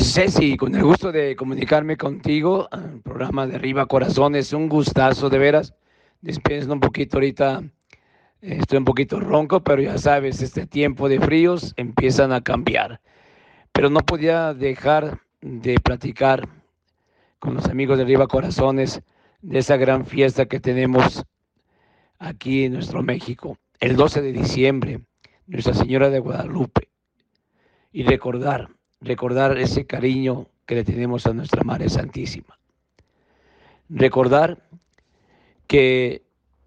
[0.00, 5.38] Ceci, con el gusto de comunicarme contigo, el programa de Arriba Corazones, un gustazo de
[5.38, 5.74] veras.
[6.20, 7.62] Despensando un poquito ahorita,
[8.40, 13.00] estoy un poquito ronco, pero ya sabes, este tiempo de fríos empiezan a cambiar.
[13.72, 16.48] Pero no podía dejar de platicar
[17.38, 19.02] con los amigos de Arriba Corazones
[19.42, 21.24] de esa gran fiesta que tenemos
[22.18, 25.00] aquí en nuestro México, el 12 de diciembre,
[25.46, 26.88] Nuestra Señora de Guadalupe.
[27.92, 28.68] Y recordar,
[29.00, 32.58] recordar ese cariño que le tenemos a nuestra Madre Santísima.
[33.88, 34.62] Recordar
[35.66, 36.22] que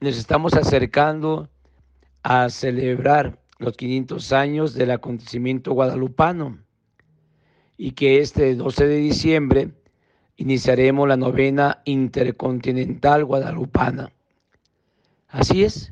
[0.00, 1.48] nos estamos acercando
[2.22, 6.58] a celebrar los 500 años del acontecimiento guadalupano
[7.76, 9.70] y que este 12 de diciembre
[10.36, 14.10] iniciaremos la novena intercontinental guadalupana.
[15.28, 15.90] Así es,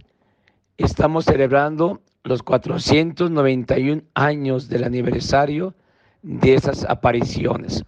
[0.77, 5.74] estamos celebrando los 491 años del aniversario
[6.23, 7.84] de esas apariciones.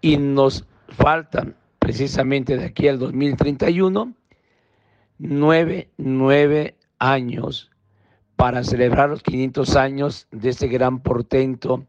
[0.00, 4.14] Y nos faltan precisamente de aquí al 2031
[5.18, 7.70] nueve, nueve años
[8.36, 11.86] para celebrar los 500 años de ese gran portento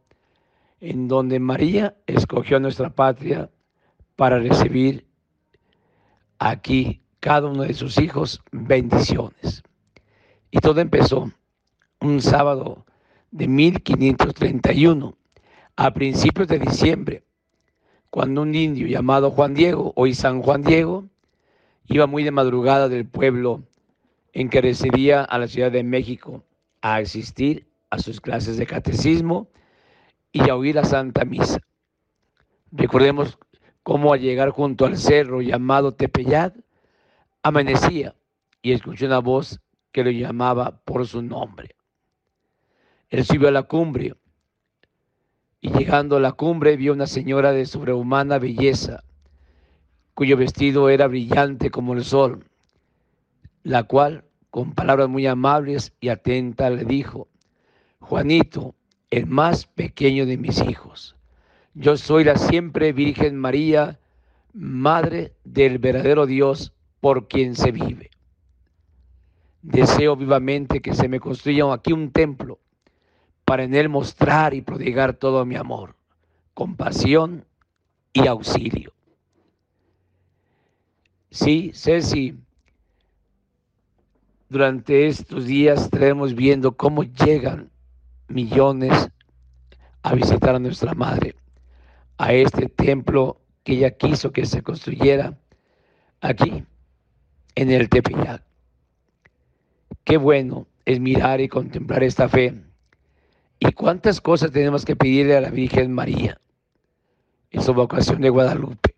[0.81, 3.49] en donde María escogió nuestra patria
[4.15, 5.07] para recibir
[6.37, 9.63] aquí cada uno de sus hijos bendiciones.
[10.51, 11.31] Y todo empezó
[12.01, 12.85] un sábado
[13.33, 15.17] de 1531,
[15.75, 17.23] a principios de diciembre,
[18.11, 21.05] cuando un indio llamado Juan Diego, hoy San Juan Diego,
[21.87, 23.63] iba muy de madrugada del pueblo
[24.33, 26.43] en que residía a la Ciudad de México
[26.81, 29.47] a asistir a sus clases de catecismo
[30.31, 31.59] y a oír la Santa Misa.
[32.71, 33.39] Recordemos
[33.81, 36.55] cómo al llegar junto al cerro llamado Tepeyat,
[37.41, 38.13] amanecía
[38.61, 39.59] y escuchó una voz
[39.91, 41.75] que lo llamaba por su nombre.
[43.13, 44.15] Él subió a la cumbre
[45.61, 49.03] y llegando a la cumbre vio una señora de sobrehumana belleza,
[50.15, 52.43] cuyo vestido era brillante como el sol,
[53.61, 57.27] la cual, con palabras muy amables y atentas, le dijo,
[57.99, 58.73] Juanito,
[59.11, 61.15] el más pequeño de mis hijos.
[61.75, 63.99] Yo soy la siempre Virgen María,
[64.53, 68.09] Madre del verdadero Dios por quien se vive.
[69.61, 72.57] Deseo vivamente que se me construya aquí un templo
[73.45, 75.95] para en él mostrar y prodigar todo mi amor,
[76.53, 77.45] compasión
[78.13, 78.93] y auxilio.
[81.29, 82.37] Sí, Ceci,
[84.49, 87.71] durante estos días estaremos viendo cómo llegan
[88.27, 89.09] millones
[90.03, 91.35] a visitar a nuestra madre,
[92.17, 95.37] a este templo que ella quiso que se construyera
[96.21, 96.63] aquí,
[97.55, 98.43] en el Tepeyac.
[100.03, 102.61] Qué bueno es mirar y contemplar esta fe.
[103.59, 106.39] Y cuántas cosas tenemos que pedirle a la Virgen María
[107.51, 108.95] en su vocación de Guadalupe,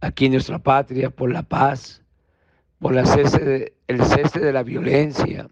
[0.00, 2.02] aquí en nuestra patria, por la paz,
[2.78, 5.48] por el cese de la violencia,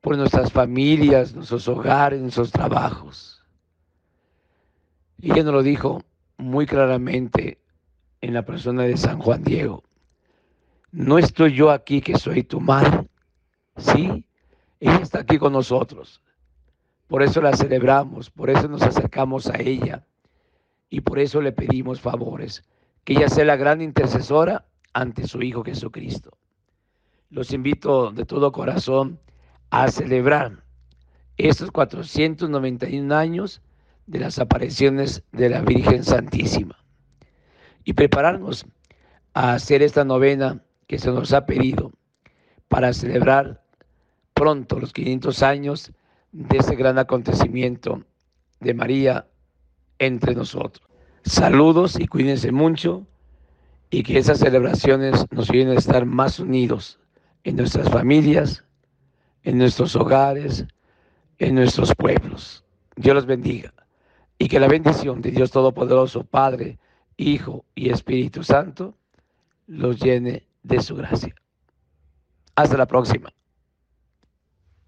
[0.00, 3.42] por nuestras familias, nuestros hogares, nuestros trabajos.
[5.18, 6.02] Y ella nos lo dijo
[6.36, 7.58] muy claramente
[8.20, 9.84] en la persona de San Juan Diego.
[10.90, 13.06] No estoy yo aquí que soy tu madre.
[13.76, 14.24] Sí,
[14.80, 16.20] ella está aquí con nosotros.
[17.12, 20.06] Por eso la celebramos, por eso nos acercamos a ella
[20.88, 22.64] y por eso le pedimos favores.
[23.04, 24.64] Que ella sea la gran intercesora
[24.94, 26.38] ante su Hijo Jesucristo.
[27.28, 29.20] Los invito de todo corazón
[29.68, 30.64] a celebrar
[31.36, 33.60] estos 491 años
[34.06, 36.78] de las apariciones de la Virgen Santísima
[37.84, 38.64] y prepararnos
[39.34, 41.92] a hacer esta novena que se nos ha pedido
[42.68, 43.62] para celebrar
[44.32, 45.92] pronto los 500 años
[46.32, 48.02] de ese gran acontecimiento
[48.60, 49.26] de María
[49.98, 50.86] entre nosotros.
[51.24, 53.06] Saludos y cuídense mucho
[53.90, 56.98] y que esas celebraciones nos ayuden a estar más unidos
[57.44, 58.64] en nuestras familias,
[59.42, 60.66] en nuestros hogares,
[61.38, 62.64] en nuestros pueblos.
[62.96, 63.72] Dios los bendiga.
[64.38, 66.78] Y que la bendición de Dios Todopoderoso, Padre,
[67.16, 68.96] Hijo y Espíritu Santo,
[69.66, 71.34] los llene de su gracia.
[72.56, 73.32] Hasta la próxima.